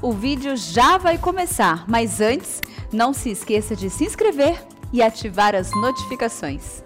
[0.00, 2.62] O vídeo já vai começar, mas antes,
[2.92, 6.84] não se esqueça de se inscrever e ativar as notificações.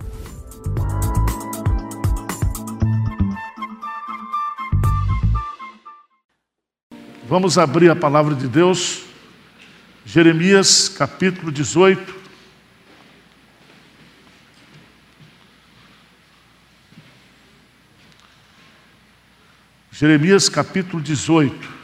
[7.29, 9.03] Vamos abrir a palavra de Deus,
[10.07, 12.23] Jeremias capítulo 18.
[19.91, 21.82] Jeremias capítulo 18.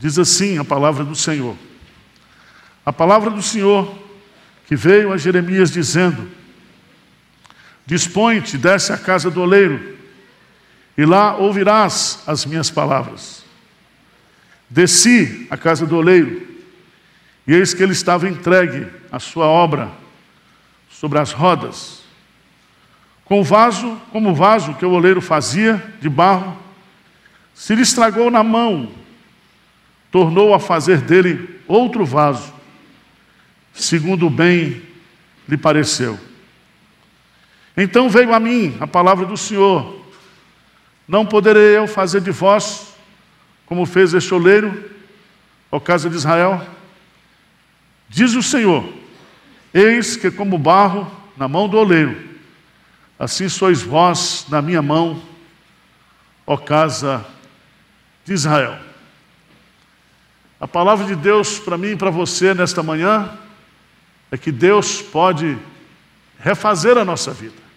[0.00, 1.54] Diz assim a palavra do Senhor.
[2.84, 3.96] A palavra do Senhor
[4.66, 6.28] que veio a Jeremias dizendo:
[7.86, 9.96] Dispõe-te, desce à casa do oleiro,
[10.96, 13.44] e lá ouvirás as minhas palavras.
[14.68, 16.48] Desci à casa do oleiro,
[17.46, 19.90] e eis que ele estava entregue à sua obra
[20.88, 22.00] sobre as rodas
[23.30, 26.58] com o vaso, como o vaso que o oleiro fazia de barro,
[27.54, 28.90] se lhe estragou na mão,
[30.10, 32.52] tornou a fazer dele outro vaso,
[33.72, 34.82] segundo bem
[35.48, 36.18] lhe pareceu.
[37.76, 40.04] Então veio a mim a palavra do Senhor:
[41.06, 42.94] Não poderei eu fazer de vós
[43.66, 44.90] como fez este oleiro,
[45.70, 46.66] ó casa de Israel?
[48.08, 48.92] Diz o Senhor:
[49.72, 52.30] Eis que como barro na mão do oleiro,
[53.20, 55.22] Assim sois vós na minha mão,
[56.46, 57.22] ó casa
[58.24, 58.78] de Israel.
[60.60, 63.30] A palavra de Deus para mim e para você nesta manhã
[64.30, 65.56] é que Deus pode
[66.38, 67.70] refazer a nossa vida.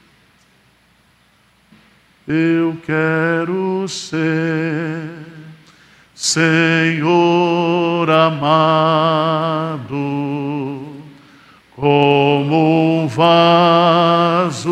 [2.27, 5.09] Eu quero ser
[6.13, 9.95] Senhor amado
[11.75, 14.69] como um vaso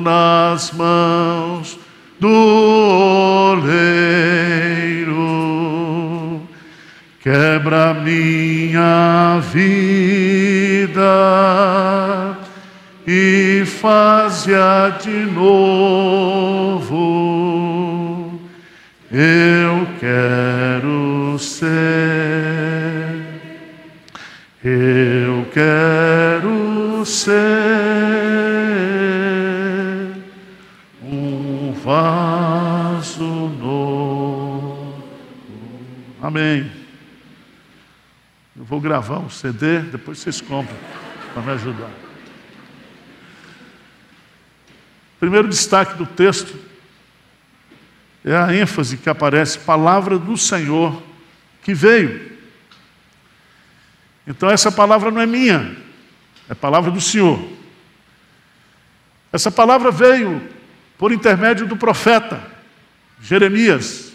[0.00, 0.97] nas mãos
[14.48, 15.78] faz-a de novo.
[19.10, 21.74] Eu quero ser,
[24.64, 27.38] eu quero ser
[31.02, 35.02] um vaso novo.
[36.22, 36.70] Amém.
[38.56, 40.76] Eu vou gravar um CD, depois vocês compram
[41.34, 42.07] para me ajudar.
[45.28, 46.58] Primeiro destaque do texto
[48.24, 51.02] é a ênfase que aparece, palavra do Senhor
[51.62, 52.32] que veio.
[54.26, 55.76] Então essa palavra não é minha,
[56.48, 57.46] é palavra do Senhor.
[59.30, 60.48] Essa palavra veio
[60.96, 62.42] por intermédio do profeta
[63.20, 64.14] Jeremias.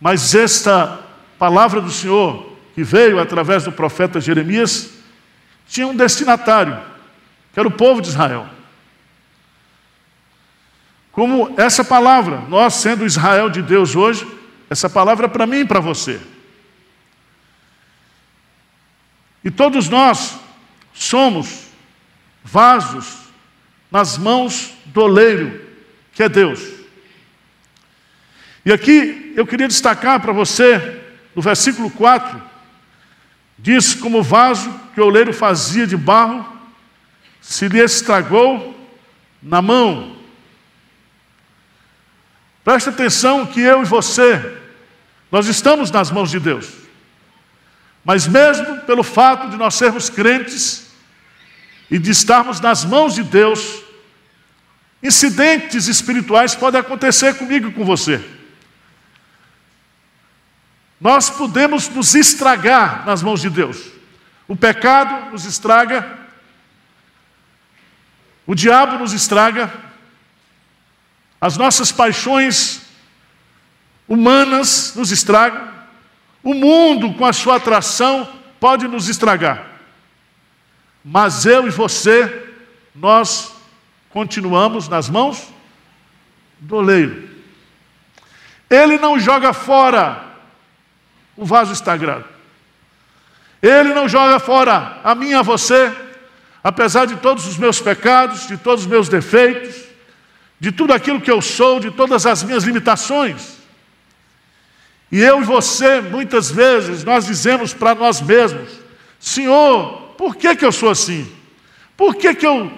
[0.00, 1.04] Mas esta
[1.38, 4.90] palavra do Senhor, que veio através do profeta Jeremias,
[5.68, 6.76] tinha um destinatário,
[7.54, 8.55] que era o povo de Israel.
[11.16, 14.30] Como essa palavra, nós sendo Israel de Deus hoje,
[14.68, 16.20] essa palavra é para mim e para você.
[19.42, 20.38] E todos nós
[20.92, 21.68] somos
[22.44, 23.16] vasos
[23.90, 25.58] nas mãos do oleiro,
[26.12, 26.60] que é Deus.
[28.62, 31.00] E aqui eu queria destacar para você,
[31.34, 32.42] no versículo 4,
[33.58, 36.46] diz como vaso que o oleiro fazia de barro,
[37.40, 38.78] se lhe estragou
[39.42, 40.15] na mão.
[42.66, 44.58] Preste atenção que eu e você,
[45.30, 46.68] nós estamos nas mãos de Deus.
[48.04, 50.90] Mas mesmo pelo fato de nós sermos crentes
[51.88, 53.84] e de estarmos nas mãos de Deus,
[55.00, 58.20] incidentes espirituais podem acontecer comigo e com você.
[61.00, 63.92] Nós podemos nos estragar nas mãos de Deus.
[64.48, 66.18] O pecado nos estraga,
[68.44, 69.72] o diabo nos estraga,
[71.40, 72.82] as nossas paixões
[74.08, 75.68] humanas nos estragam.
[76.42, 78.28] O mundo, com a sua atração,
[78.60, 79.66] pode nos estragar.
[81.04, 82.52] Mas eu e você,
[82.94, 83.52] nós
[84.10, 85.46] continuamos nas mãos
[86.58, 87.28] do oleiro.
[88.68, 90.24] Ele não joga fora
[91.36, 92.24] o vaso estagrado.
[93.62, 95.94] Ele não joga fora a mim a você,
[96.62, 99.85] apesar de todos os meus pecados, de todos os meus defeitos,
[100.58, 103.56] de tudo aquilo que eu sou, de todas as minhas limitações.
[105.10, 108.70] E eu e você, muitas vezes, nós dizemos para nós mesmos:
[109.20, 111.30] Senhor, por que, que eu sou assim?
[111.96, 112.70] Por que, que eu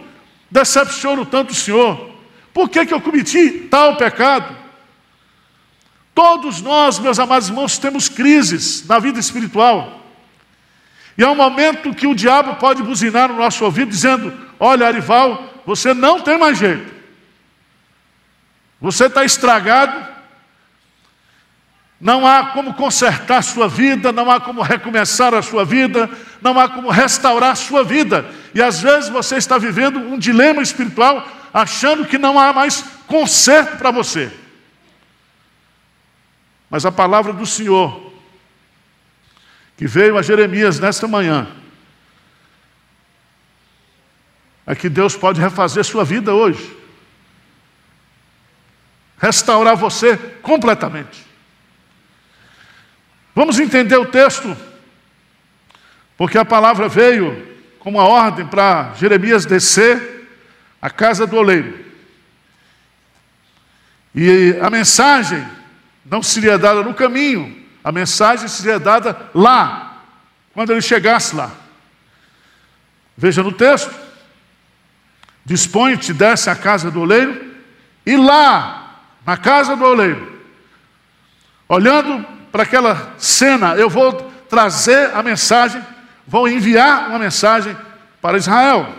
[0.50, 2.10] decepciono tanto o Senhor?
[2.52, 4.56] Por que, que eu cometi tal pecado?
[6.14, 10.02] Todos nós, meus amados irmãos, temos crises na vida espiritual.
[11.16, 15.54] E há um momento que o diabo pode buzinar no nosso ouvido, dizendo: Olha, Arival,
[15.64, 16.98] você não tem mais jeito.
[18.80, 20.06] Você está estragado,
[22.00, 26.08] não há como consertar sua vida, não há como recomeçar a sua vida,
[26.40, 28.25] não há como restaurar a sua vida.
[28.54, 33.78] E às vezes você está vivendo um dilema espiritual, achando que não há mais conserto
[33.78, 34.30] para você.
[36.70, 38.12] Mas a palavra do Senhor,
[39.76, 41.48] que veio a Jeremias nesta manhã,
[44.64, 46.77] é que Deus pode refazer sua vida hoje,
[49.19, 51.26] restaurar você completamente.
[53.35, 54.56] Vamos entender o texto,
[56.17, 57.47] porque a palavra veio
[57.79, 60.29] como uma ordem para Jeremias descer
[60.81, 61.87] à casa do oleiro.
[64.15, 65.47] E a mensagem
[66.05, 70.03] não seria dada no caminho, a mensagem seria dada lá,
[70.53, 71.53] quando ele chegasse lá.
[73.17, 73.94] Veja no texto.
[75.44, 77.55] Dispõe-te, desce à casa do oleiro,
[78.05, 78.88] e lá,
[79.28, 80.40] na casa do oleiro,
[81.69, 84.10] olhando para aquela cena, eu vou
[84.48, 85.84] trazer a mensagem,
[86.26, 87.76] vou enviar uma mensagem
[88.22, 88.90] para Israel.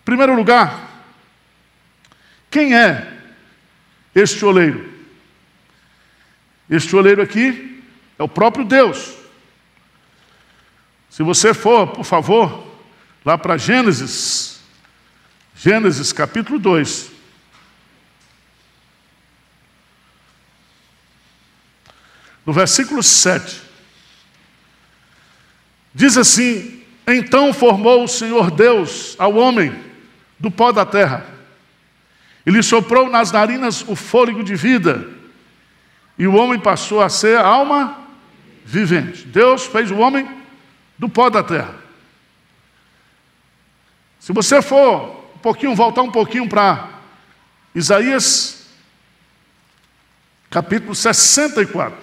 [0.00, 0.88] Em primeiro lugar,
[2.50, 3.20] quem é
[4.14, 4.90] este oleiro?
[6.70, 7.84] Este oleiro aqui
[8.18, 9.16] é o próprio Deus.
[11.10, 12.74] Se você for, por favor,
[13.22, 14.49] lá para Gênesis,
[15.62, 17.10] Gênesis capítulo 2.
[22.46, 23.60] No versículo 7,
[25.94, 29.78] diz assim: Então formou o Senhor Deus ao homem
[30.38, 31.26] do pó da terra,
[32.46, 35.06] e lhe soprou nas narinas o fôlego de vida,
[36.16, 37.98] e o homem passou a ser alma
[38.64, 39.26] vivente.
[39.26, 40.26] Deus fez o homem
[40.98, 41.74] do pó da terra.
[44.18, 47.00] Se você for pouquinho, voltar um pouquinho para
[47.74, 48.66] Isaías,
[50.48, 51.98] capítulo 64.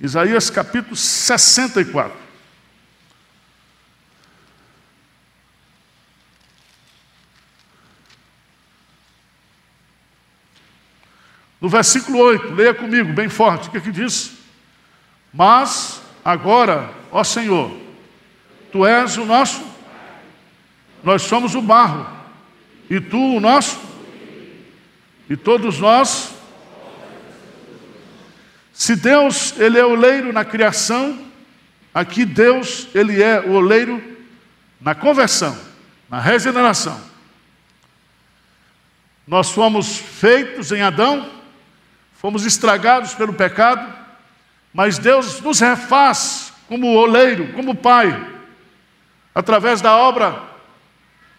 [0.00, 2.22] Isaías, capítulo 64.
[11.60, 14.32] No versículo 8, leia comigo, bem forte, o que, é que diz?
[15.32, 17.70] Mas agora Ó Senhor,
[18.72, 19.62] Tu és o nosso,
[21.02, 22.06] nós somos o barro,
[22.88, 23.80] e Tu o nosso,
[25.28, 26.34] e todos nós.
[28.72, 31.18] Se Deus, Ele é oleiro na criação,
[31.92, 34.02] aqui Deus, Ele é o oleiro
[34.80, 35.58] na conversão,
[36.08, 37.00] na regeneração.
[39.26, 41.30] Nós fomos feitos em Adão,
[42.14, 43.92] fomos estragados pelo pecado,
[44.72, 48.28] mas Deus nos refaz como oleiro, como pai,
[49.34, 50.51] através da obra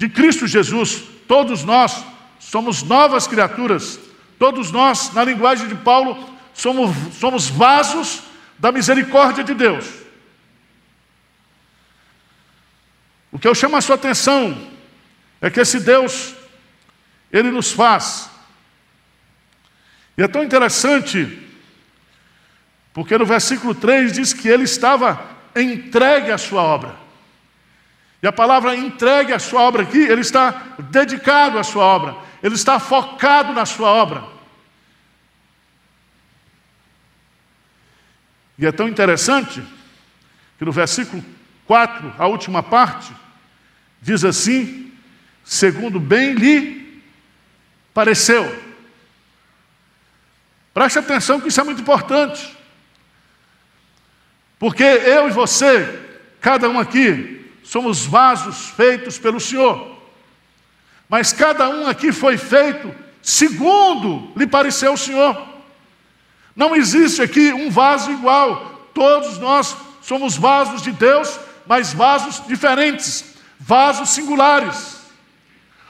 [0.03, 2.03] de Cristo Jesus, todos nós
[2.37, 3.97] somos novas criaturas,
[4.37, 8.23] todos nós, na linguagem de Paulo, somos, somos vasos
[8.59, 9.85] da misericórdia de Deus.
[13.31, 14.69] O que eu chamo a sua atenção
[15.39, 16.35] é que esse Deus,
[17.31, 18.29] ele nos faz.
[20.17, 21.39] E é tão interessante
[22.93, 27.02] porque no versículo 3 diz que ele estava entregue à sua obra.
[28.23, 32.55] E a palavra entregue à sua obra aqui, ele está dedicado à sua obra, ele
[32.55, 34.23] está focado na sua obra.
[38.57, 39.61] E é tão interessante
[40.57, 41.21] que no versículo
[41.65, 43.11] 4, a última parte,
[44.01, 44.93] diz assim:
[45.43, 47.03] segundo bem lhe
[47.93, 48.63] pareceu.
[50.73, 52.55] Preste atenção que isso é muito importante.
[54.57, 55.99] Porque eu e você,
[56.39, 59.97] cada um aqui, somos vasos feitos pelo Senhor.
[61.07, 65.47] Mas cada um aqui foi feito segundo lhe pareceu o Senhor.
[66.55, 68.89] Não existe aqui um vaso igual.
[68.93, 75.01] Todos nós somos vasos de Deus, mas vasos diferentes, vasos singulares.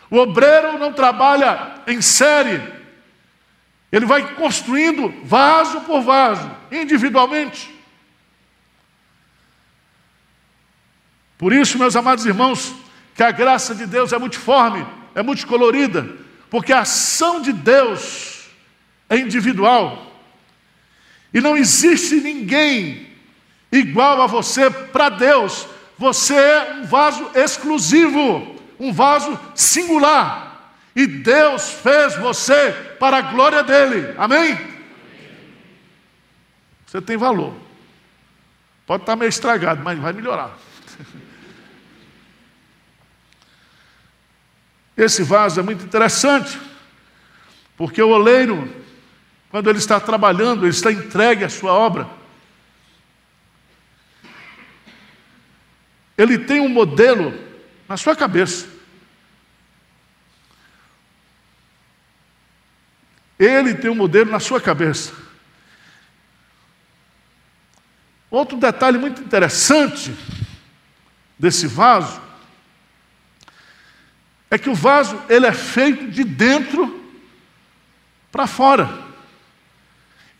[0.09, 2.61] O obreiro não trabalha em série,
[3.91, 7.72] ele vai construindo vaso por vaso, individualmente.
[11.43, 12.73] Por isso, meus amados irmãos,
[13.13, 16.07] que a graça de Deus é multiforme, é multicolorida,
[16.49, 18.45] porque a ação de Deus
[19.09, 20.09] é individual.
[21.33, 23.09] E não existe ninguém
[23.69, 25.67] igual a você para Deus.
[25.97, 30.71] Você é um vaso exclusivo, um vaso singular.
[30.95, 34.15] E Deus fez você para a glória dele.
[34.17, 34.57] Amém?
[36.85, 37.53] Você tem valor.
[38.87, 40.57] Pode estar meio estragado, mas vai melhorar.
[44.95, 46.59] Esse vaso é muito interessante,
[47.75, 48.71] porque o oleiro,
[49.49, 52.07] quando ele está trabalhando, ele está entregue à sua obra.
[56.17, 57.33] Ele tem um modelo
[57.89, 58.67] na sua cabeça.
[63.39, 65.11] Ele tem um modelo na sua cabeça.
[68.29, 70.15] Outro detalhe muito interessante
[71.37, 72.22] desse vaso
[74.53, 77.03] é que o vaso ele é feito de dentro
[78.31, 78.87] para fora.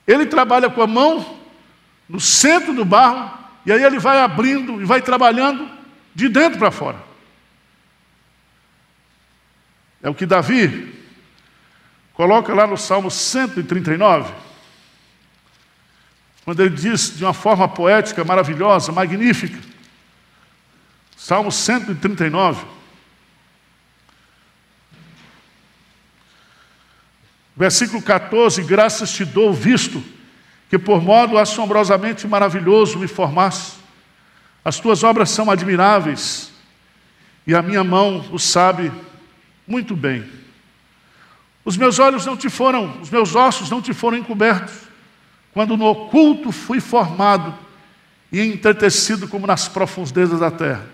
[0.06, 1.40] Ele trabalha com a mão
[2.08, 5.68] no centro do barro e aí ele vai abrindo e vai trabalhando
[6.14, 7.04] de dentro para fora.
[10.04, 10.94] É o que Davi
[12.14, 14.32] coloca lá no Salmo 139,
[16.46, 19.58] quando ele diz de uma forma poética, maravilhosa, magnífica.
[21.18, 22.83] Salmo 139.
[27.56, 30.04] Versículo 14: Graças te dou, visto
[30.70, 33.78] que por modo assombrosamente maravilhoso me formaste.
[34.66, 36.52] As tuas obras são admiráveis,
[37.46, 38.92] e a minha mão o sabe
[39.68, 40.26] muito bem.
[41.64, 44.74] Os meus olhos não te foram, os meus ossos não te foram encobertos,
[45.54, 47.54] quando no oculto fui formado
[48.32, 50.88] e entretecido como nas profundezas da terra.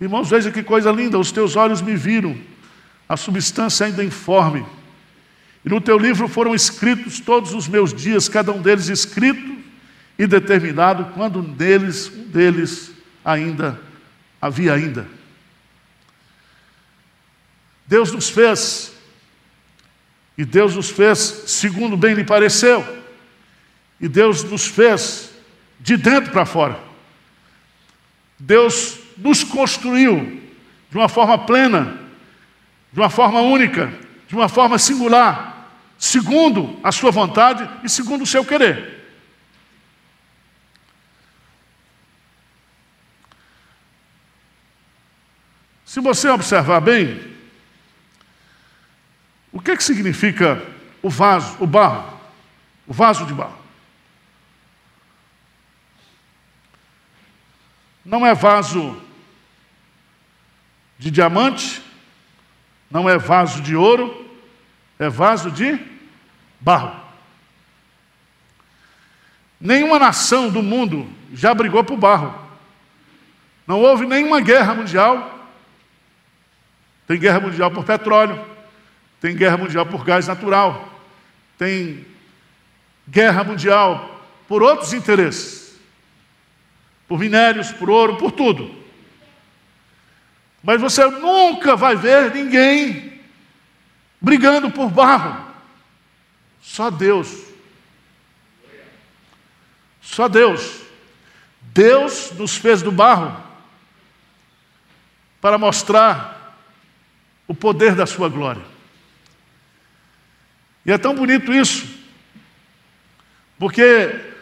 [0.00, 2.36] Irmãos, veja que coisa linda, os teus olhos me viram,
[3.08, 4.64] a substância ainda informe
[5.66, 9.58] e no teu livro foram escritos todos os meus dias, cada um deles escrito
[10.16, 12.92] e determinado, quando um deles, um deles
[13.24, 13.80] ainda
[14.40, 15.08] havia ainda.
[17.84, 18.92] Deus nos fez,
[20.38, 22.86] e Deus nos fez segundo bem lhe pareceu,
[24.00, 25.32] e Deus nos fez
[25.80, 26.78] de dentro para fora.
[28.38, 30.40] Deus nos construiu
[30.88, 31.98] de uma forma plena,
[32.92, 33.92] de uma forma única,
[34.28, 35.55] de uma forma singular
[35.98, 38.96] segundo a sua vontade e segundo o seu querer.
[45.84, 47.36] Se você observar bem,
[49.50, 50.62] o que, que significa
[51.00, 52.20] o vaso, o barro,
[52.86, 53.56] o vaso de barro?
[58.04, 59.02] Não é vaso
[60.98, 61.82] de diamante,
[62.90, 64.25] não é vaso de ouro,
[64.98, 65.78] é vaso de
[66.60, 66.94] barro.
[69.60, 72.46] Nenhuma nação do mundo já brigou por barro.
[73.66, 75.36] Não houve nenhuma guerra mundial.
[77.06, 78.44] Tem guerra mundial por petróleo,
[79.20, 80.88] tem guerra mundial por gás natural,
[81.56, 82.04] tem
[83.08, 85.78] guerra mundial por outros interesses,
[87.06, 88.74] por minérios, por ouro, por tudo.
[90.62, 93.05] Mas você nunca vai ver ninguém
[94.26, 95.46] brigando por barro.
[96.60, 97.44] Só Deus.
[100.02, 100.80] Só Deus.
[101.60, 103.40] Deus nos fez do barro
[105.40, 106.58] para mostrar
[107.46, 108.64] o poder da sua glória.
[110.84, 111.86] E é tão bonito isso,
[113.58, 114.34] porque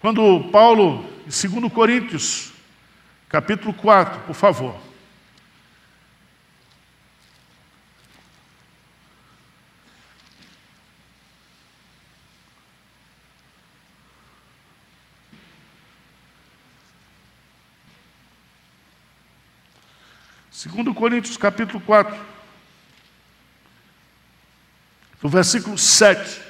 [0.00, 2.52] quando Paulo, em 2 Coríntios,
[3.28, 4.89] capítulo 4, por favor.
[20.80, 22.16] Segundo Coríntios capítulo 4,
[25.22, 26.40] no versículo 7.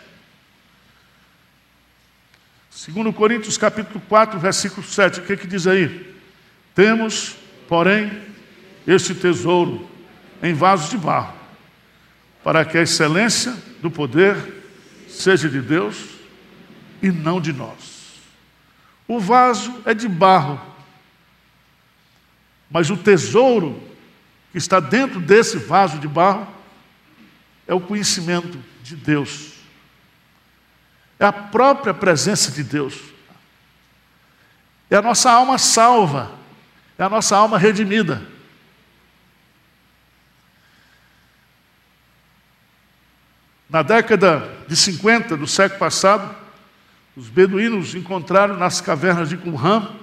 [2.71, 6.15] Segundo Coríntios capítulo 4, versículo 7, o que, que diz aí?
[6.77, 7.35] Temos,
[7.69, 8.23] porém,
[8.87, 9.91] este tesouro
[10.41, 11.35] em vasos de barro,
[12.45, 14.37] para que a excelência do poder
[15.09, 16.07] seja de Deus
[17.03, 18.21] e não de nós.
[19.09, 20.61] O vaso é de barro,
[22.71, 23.90] mas o tesouro
[24.51, 26.47] que está dentro desse vaso de barro
[27.67, 29.53] é o conhecimento de Deus.
[31.19, 32.99] É a própria presença de Deus.
[34.91, 36.33] É a nossa alma salva.
[36.99, 38.27] É a nossa alma redimida.
[43.69, 46.35] Na década de 50 do século passado,
[47.17, 49.95] os beduínos encontraram nas cavernas de Qumran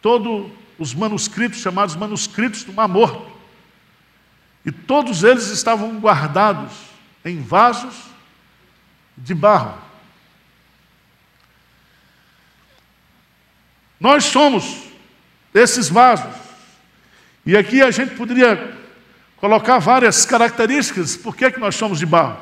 [0.00, 3.32] todo os manuscritos, chamados manuscritos do Mar Morto.
[4.64, 6.72] E todos eles estavam guardados
[7.24, 7.94] em vasos
[9.16, 9.78] de barro.
[14.00, 14.84] Nós somos
[15.52, 16.34] esses vasos.
[17.46, 18.76] E aqui a gente poderia
[19.36, 22.38] colocar várias características, por que, é que nós somos de barro?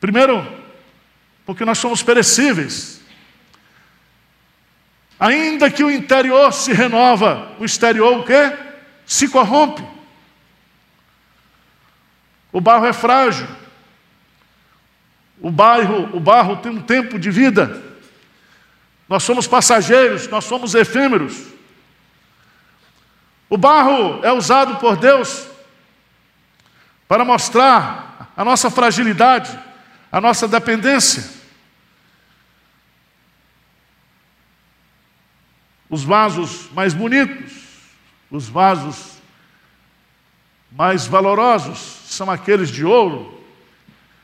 [0.00, 0.46] Primeiro,
[1.44, 3.01] porque nós somos perecíveis.
[5.22, 8.58] Ainda que o interior se renova, o exterior o quê?
[9.06, 9.86] Se corrompe.
[12.50, 13.46] O barro é frágil.
[15.40, 17.80] O barro, o barro tem um tempo de vida.
[19.08, 21.40] Nós somos passageiros, nós somos efêmeros.
[23.48, 25.46] O barro é usado por Deus
[27.06, 29.56] para mostrar a nossa fragilidade,
[30.10, 31.41] a nossa dependência.
[35.92, 37.52] Os vasos mais bonitos,
[38.30, 39.18] os vasos
[40.70, 43.44] mais valorosos são aqueles de ouro,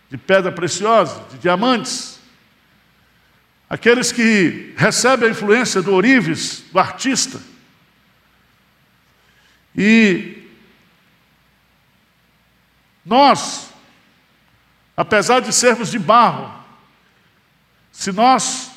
[0.08, 2.20] de pedra preciosa, de diamantes.
[3.68, 7.38] Aqueles que recebem a influência do ourives, do artista.
[9.76, 10.48] E
[13.04, 13.70] nós,
[14.96, 16.50] apesar de sermos de barro,
[17.92, 18.67] se nós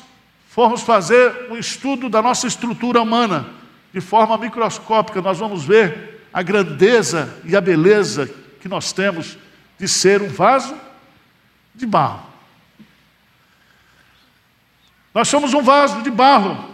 [0.52, 3.46] formos fazer um estudo da nossa estrutura humana
[3.90, 8.30] de forma microscópica, nós vamos ver a grandeza e a beleza
[8.60, 9.38] que nós temos
[9.78, 10.76] de ser um vaso
[11.74, 12.26] de barro.
[15.14, 16.68] Nós somos um vaso de barro.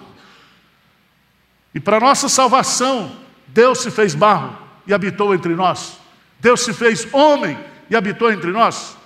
[1.73, 3.16] E para nossa salvação,
[3.47, 4.58] Deus se fez barro
[4.88, 6.00] e habitou entre nós.
[6.40, 7.56] Deus se fez homem
[7.88, 8.97] e habitou entre nós.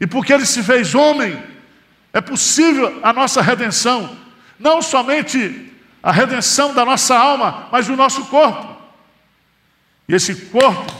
[0.00, 1.51] E porque ele se fez homem,
[2.12, 4.16] é possível a nossa redenção,
[4.58, 8.76] não somente a redenção da nossa alma, mas do nosso corpo.
[10.08, 10.92] E esse corpo,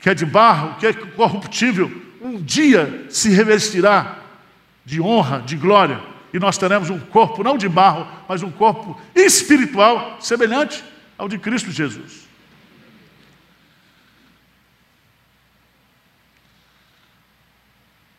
[0.00, 4.18] que é de barro, que é corruptível, um dia se revestirá
[4.84, 6.02] de honra, de glória,
[6.32, 10.82] e nós teremos um corpo não de barro, mas um corpo espiritual semelhante
[11.16, 12.26] ao de Cristo Jesus.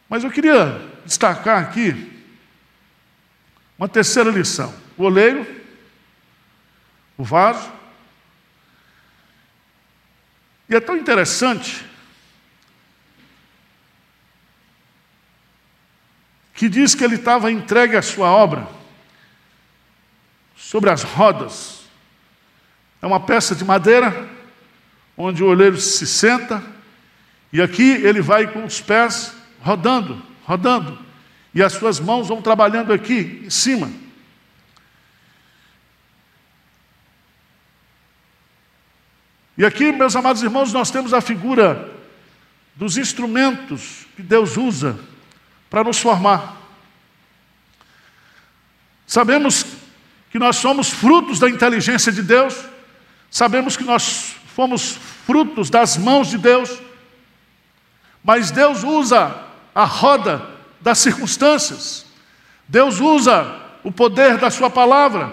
[0.08, 2.12] Mas eu queria destacar aqui
[3.78, 5.46] uma terceira lição: o oleiro,
[7.18, 7.72] o vaso.
[10.68, 11.86] E é tão interessante
[16.54, 18.68] que diz que ele estava entregue à sua obra
[20.56, 21.86] sobre as rodas.
[23.02, 24.30] É uma peça de madeira
[25.18, 26.62] onde o oleiro se senta
[27.52, 30.98] e aqui ele vai com os pés rodando, rodando,
[31.54, 33.88] e as suas mãos vão trabalhando aqui em cima.
[39.56, 41.94] E aqui, meus amados irmãos, nós temos a figura
[42.74, 45.00] dos instrumentos que Deus usa
[45.70, 46.58] para nos formar.
[49.06, 49.64] Sabemos
[50.32, 52.56] que nós somos frutos da inteligência de Deus,
[53.30, 56.80] sabemos que nós fomos frutos das mãos de Deus,
[58.24, 60.46] mas Deus usa a roda
[60.82, 62.06] das circunstâncias,
[62.68, 65.32] Deus usa o poder da Sua palavra,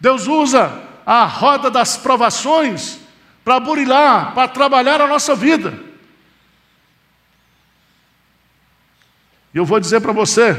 [0.00, 2.98] Deus usa a roda das provações
[3.44, 5.78] para burilar, para trabalhar a nossa vida.
[9.54, 10.58] E eu vou dizer para você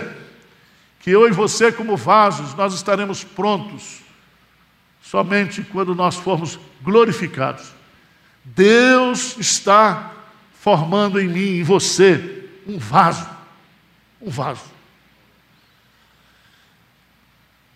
[0.99, 3.99] que eu e você, como vasos, nós estaremos prontos
[5.01, 7.73] somente quando nós formos glorificados.
[8.45, 10.11] Deus está
[10.53, 13.29] formando em mim em você um vaso.
[14.21, 14.71] Um vaso.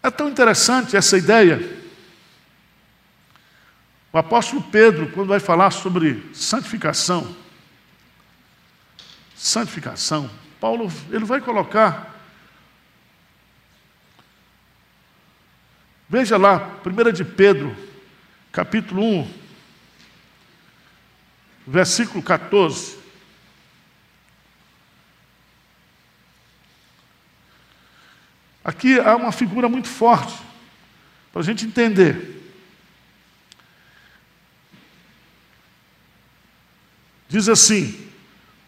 [0.01, 1.77] É tão interessante essa ideia.
[4.11, 7.35] O apóstolo Pedro, quando vai falar sobre santificação,
[9.35, 12.15] santificação, Paulo ele vai colocar.
[16.09, 17.75] Veja lá, 1 de Pedro,
[18.51, 19.33] capítulo 1,
[21.67, 22.96] versículo 14.
[28.67, 30.33] Aqui há uma figura muito forte,
[31.31, 32.43] para a gente entender.
[37.29, 37.97] Diz assim: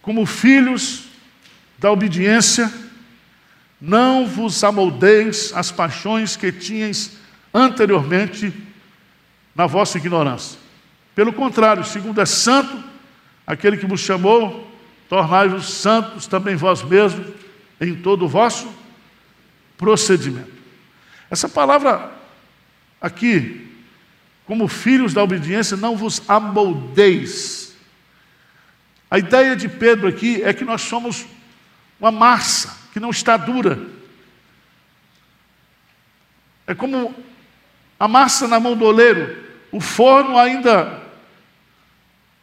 [0.02, 1.04] como filhos
[1.78, 2.72] da obediência,
[3.80, 7.18] não vos amoldeis as paixões que tinhas
[7.54, 8.54] anteriormente
[9.54, 10.58] na vossa ignorância.
[11.14, 12.82] Pelo contrário, segundo é santo,
[13.46, 14.66] aquele que vos chamou,
[15.10, 17.34] tornai-vos santos também vós mesmos
[17.82, 18.79] em todo o vosso
[19.80, 20.52] procedimento.
[21.32, 22.12] Essa palavra
[23.00, 23.66] aqui,
[24.46, 27.74] como filhos da obediência, não vos amoldeis.
[29.10, 31.26] A ideia de Pedro aqui é que nós somos
[31.98, 33.80] uma massa que não está dura.
[36.68, 37.16] É como
[37.98, 41.02] a massa na mão do oleiro, o forno ainda,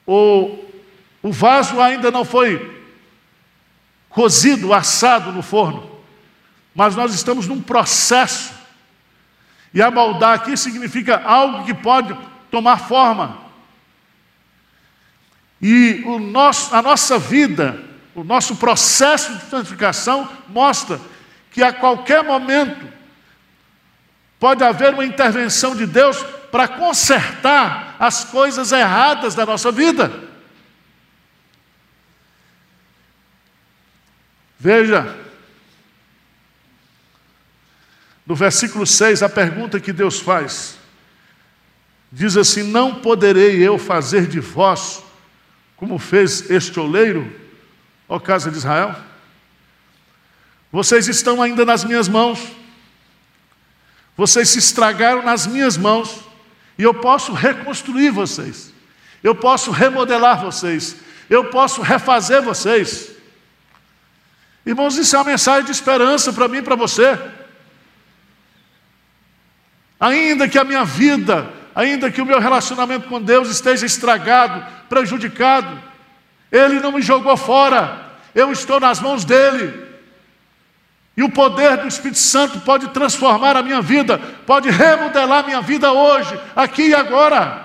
[0.06, 0.64] o,
[1.22, 2.74] o vaso ainda não foi
[4.08, 5.95] cozido, assado no forno,
[6.76, 8.52] mas nós estamos num processo.
[9.72, 12.16] E amoldar aqui significa algo que pode
[12.50, 13.38] tomar forma.
[15.60, 17.82] E o nosso, a nossa vida,
[18.14, 21.00] o nosso processo de santificação mostra
[21.50, 22.86] que a qualquer momento
[24.38, 30.12] pode haver uma intervenção de Deus para consertar as coisas erradas da nossa vida.
[34.58, 35.25] Veja,
[38.26, 40.76] no versículo 6, a pergunta que Deus faz,
[42.10, 45.02] diz assim: Não poderei eu fazer de vós
[45.76, 47.30] como fez este oleiro,
[48.08, 48.96] ó casa de Israel?
[50.72, 52.40] Vocês estão ainda nas minhas mãos,
[54.16, 56.20] vocês se estragaram nas minhas mãos,
[56.76, 58.72] e eu posso reconstruir vocês,
[59.22, 60.96] eu posso remodelar vocês,
[61.30, 63.12] eu posso refazer vocês.
[64.64, 67.16] Irmãos, isso é uma mensagem de esperança para mim e para você.
[69.98, 75.82] Ainda que a minha vida, ainda que o meu relacionamento com Deus esteja estragado, prejudicado,
[76.52, 79.86] Ele não me jogou fora, eu estou nas mãos dEle.
[81.16, 85.62] E o poder do Espírito Santo pode transformar a minha vida, pode remodelar a minha
[85.62, 87.64] vida hoje, aqui e agora.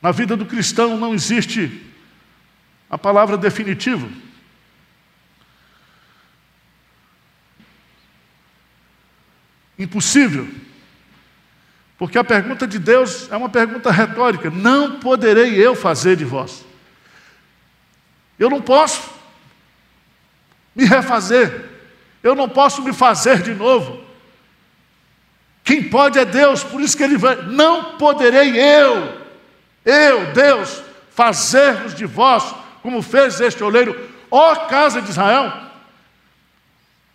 [0.00, 1.82] Na vida do cristão não existe
[2.88, 4.06] a palavra definitiva.
[9.78, 10.48] Impossível.
[11.96, 16.64] Porque a pergunta de Deus é uma pergunta retórica: não poderei eu fazer de vós.
[18.38, 19.10] Eu não posso
[20.74, 21.66] me refazer.
[22.22, 24.04] Eu não posso me fazer de novo.
[25.62, 29.28] Quem pode é Deus, por isso que ele vai, não poderei eu
[29.88, 33.98] eu, Deus, fazermos de vós como fez este oleiro,
[34.30, 35.67] ó casa de Israel.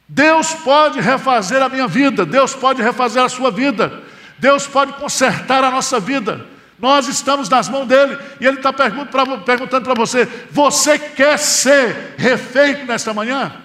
[0.08, 4.04] Deus pode refazer a minha vida, Deus pode refazer a sua vida,
[4.38, 6.46] Deus pode consertar a nossa vida.
[6.78, 12.86] Nós estamos nas mãos dele e ele está perguntando para você: você quer ser refeito
[12.86, 13.64] nesta manhã?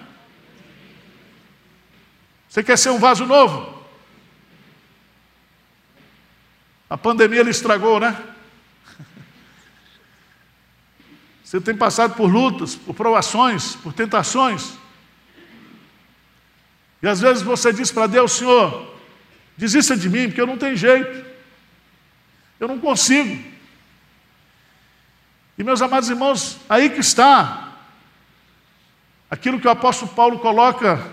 [2.47, 3.77] Você quer ser um vaso novo?
[6.89, 8.17] A pandemia ele estragou, né?
[11.43, 14.78] Você tem passado por lutas, por provações, por tentações.
[17.01, 18.95] E às vezes você diz para Deus, Senhor,
[19.57, 21.25] desista de mim, porque eu não tenho jeito.
[22.59, 23.41] Eu não consigo.
[25.57, 27.73] E meus amados irmãos, aí que está
[29.29, 31.05] aquilo que o apóstolo Paulo coloca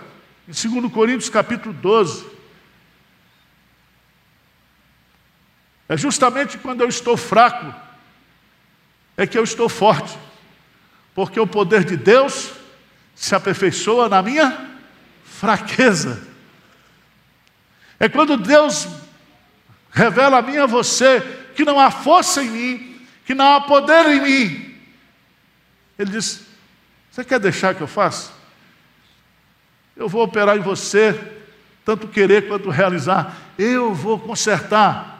[0.49, 2.27] em 2 Coríntios capítulo 12.
[5.88, 7.75] É justamente quando eu estou fraco,
[9.16, 10.16] é que eu estou forte
[11.16, 12.53] porque o poder de Deus
[13.14, 14.76] se aperfeiçoa na minha
[15.38, 16.22] fraqueza.
[17.99, 18.88] É quando Deus
[19.90, 21.20] revela a mim a você
[21.55, 24.79] que não há força em mim, que não há poder em mim.
[25.99, 26.46] Ele diz:
[27.11, 28.33] Você quer deixar que eu faça?
[29.94, 31.18] Eu vou operar em você,
[31.85, 33.35] tanto querer quanto realizar.
[33.59, 35.14] Eu vou consertar.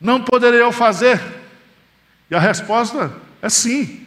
[0.00, 1.20] Não poderei eu fazer?
[2.30, 4.06] E a resposta é sim.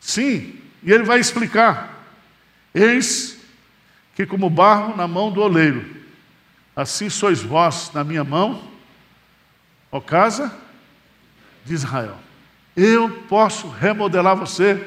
[0.00, 2.04] Sim, e ele vai explicar.
[2.74, 3.38] Eis
[4.14, 5.84] que, como barro na mão do oleiro,
[6.74, 8.62] assim sois vós na minha mão,
[9.90, 10.54] ó casa
[11.64, 12.18] de Israel.
[12.76, 14.86] Eu posso remodelar você,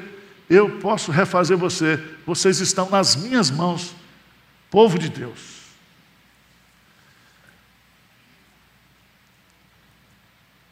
[0.50, 3.94] eu posso refazer você, vocês estão nas minhas mãos,
[4.70, 5.55] povo de Deus.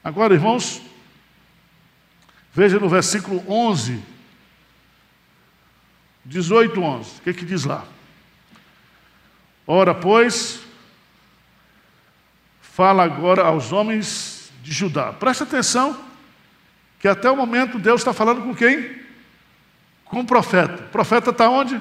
[0.04, 0.82] Agora, irmãos,
[2.52, 4.02] veja no versículo 11,
[6.26, 7.86] 18, 11, o que, que diz lá?
[9.66, 10.60] Ora, pois,
[12.60, 15.10] fala agora aos homens de Judá.
[15.10, 15.98] Presta atenção,
[16.98, 19.02] que até o momento Deus está falando com quem?
[20.04, 20.84] Com o profeta.
[20.84, 21.80] O profeta está onde?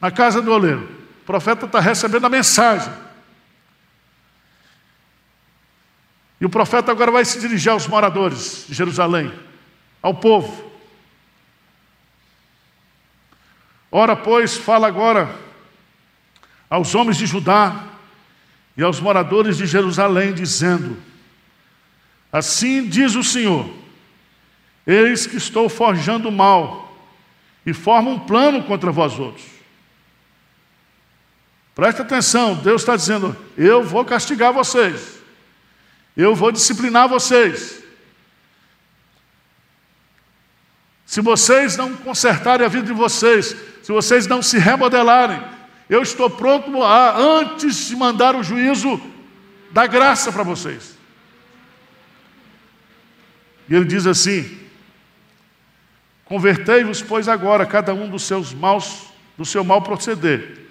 [0.00, 0.84] Na casa do oleiro.
[1.20, 2.90] O profeta está recebendo a mensagem.
[6.42, 9.32] E o profeta agora vai se dirigir aos moradores de Jerusalém,
[10.02, 10.72] ao povo.
[13.92, 15.32] Ora, pois, fala agora
[16.68, 17.84] aos homens de Judá
[18.76, 21.00] e aos moradores de Jerusalém, dizendo:
[22.32, 23.72] Assim diz o Senhor:
[24.84, 26.92] Eis que estou forjando mal
[27.64, 29.46] e formo um plano contra vós outros.
[31.72, 35.21] Preste atenção, Deus está dizendo: Eu vou castigar vocês,
[36.16, 37.82] eu vou disciplinar vocês.
[41.06, 45.42] Se vocês não consertarem a vida de vocês, se vocês não se remodelarem,
[45.88, 49.00] eu estou pronto a, antes de mandar o juízo,
[49.70, 50.96] da graça para vocês.
[53.68, 54.58] E ele diz assim:
[56.24, 60.66] Convertei-vos, pois, agora, cada um dos seus maus, do seu mal proceder,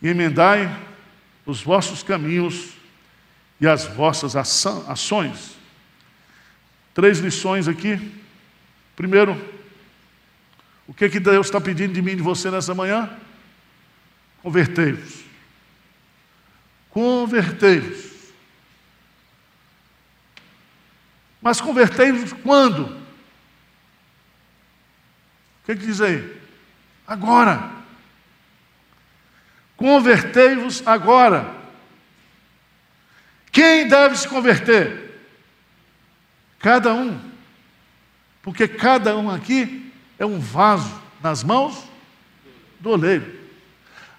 [0.00, 0.70] e emendai
[1.44, 2.81] os vossos caminhos
[3.62, 5.56] e as vossas ações.
[6.92, 8.12] Três lições aqui.
[8.96, 9.40] Primeiro,
[10.84, 13.16] o que, que Deus está pedindo de mim e de você nessa manhã?
[14.42, 15.22] Convertei-vos.
[16.90, 18.32] Convertei-vos.
[21.40, 22.86] Mas convertei-vos quando?
[22.86, 23.02] O
[25.66, 26.36] que, que diz aí?
[27.06, 27.70] Agora.
[29.76, 31.61] Convertei-vos agora.
[33.52, 35.20] Quem deve se converter?
[36.58, 37.20] Cada um.
[38.40, 41.84] Porque cada um aqui é um vaso nas mãos
[42.80, 43.40] do oleiro.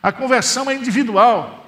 [0.01, 1.67] A conversão é individual.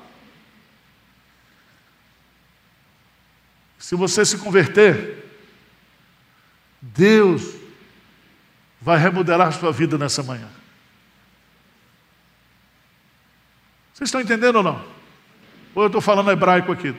[3.80, 5.25] Se você se converter,
[6.80, 7.56] Deus
[8.80, 10.49] vai remodelar sua vida nessa manhã.
[13.93, 14.86] Vocês estão entendendo ou não?
[15.73, 16.95] Ou eu estou falando hebraico aqui?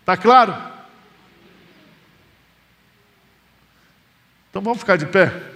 [0.00, 0.54] Está claro?
[4.50, 5.50] Então vamos ficar de pé.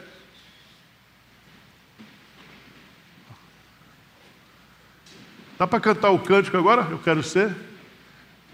[5.58, 6.82] Dá para cantar o cântico agora?
[6.90, 7.54] Eu quero ser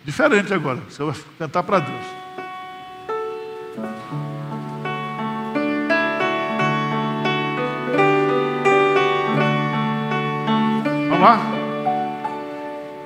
[0.04, 0.80] diferente agora.
[0.88, 2.06] Você vai cantar para Deus.
[11.08, 11.59] Vamos lá?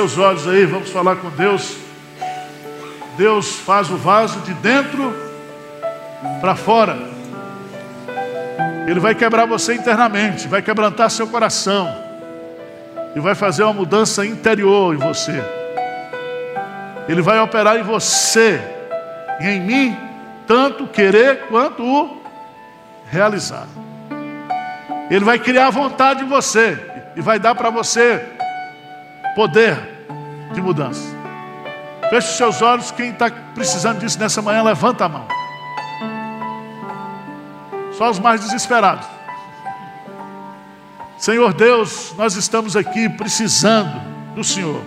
[0.00, 1.76] seus olhos aí, vamos falar com Deus.
[3.18, 5.14] Deus faz o vaso de dentro
[6.40, 6.96] para fora.
[8.86, 11.94] Ele vai quebrar você internamente, vai quebrantar seu coração
[13.14, 15.44] e vai fazer uma mudança interior em você.
[17.06, 18.58] Ele vai operar em você
[19.38, 19.98] e em mim,
[20.46, 22.22] tanto querer quanto o
[23.10, 23.66] realizar.
[25.10, 26.78] Ele vai criar vontade em você
[27.14, 28.24] e vai dar para você
[29.34, 29.89] poder
[30.60, 31.02] de mudança.
[32.10, 35.26] Feche os seus olhos, quem está precisando disso nessa manhã, levanta a mão.
[37.96, 39.06] Só os mais desesperados.
[41.18, 44.00] Senhor Deus, nós estamos aqui precisando
[44.34, 44.80] do Senhor.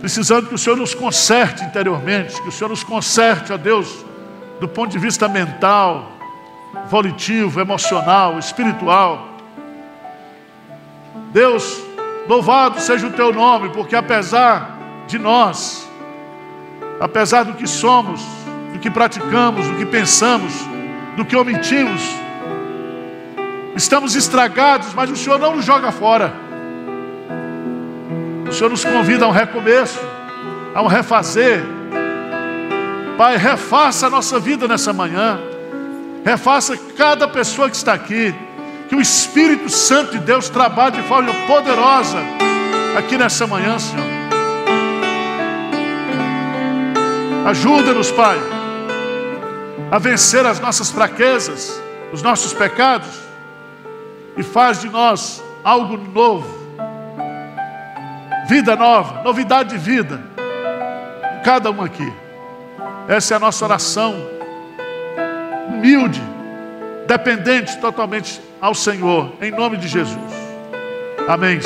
[0.00, 4.04] Precisando que o Senhor nos conserte interiormente, que o Senhor nos conserte, ó Deus,
[4.60, 6.12] do ponto de vista mental,
[6.88, 9.28] volitivo, emocional, espiritual.
[11.32, 11.82] Deus,
[12.28, 15.88] Louvado seja o teu nome, porque apesar de nós,
[17.00, 18.22] apesar do que somos,
[18.72, 20.52] do que praticamos, do que pensamos,
[21.16, 22.00] do que omitimos,
[23.74, 26.32] estamos estragados, mas o Senhor não nos joga fora.
[28.48, 29.98] O Senhor nos convida a um recomeço,
[30.74, 31.64] a um refazer.
[33.16, 35.40] Pai, refaça a nossa vida nessa manhã.
[36.24, 38.34] Refaça cada pessoa que está aqui.
[38.92, 42.18] Que o Espírito Santo de Deus trabalhe de forma poderosa
[42.98, 44.04] aqui nessa manhã, Senhor.
[47.46, 48.36] Ajuda-nos, Pai,
[49.90, 51.80] a vencer as nossas fraquezas,
[52.12, 53.08] os nossos pecados
[54.36, 56.54] e faz de nós algo novo.
[58.46, 60.22] Vida nova, novidade de vida.
[61.42, 62.12] Cada um aqui.
[63.08, 64.14] Essa é a nossa oração.
[65.68, 66.20] Humilde,
[67.06, 70.32] dependente totalmente ao Senhor, em nome de Jesus.
[71.28, 71.60] Amém.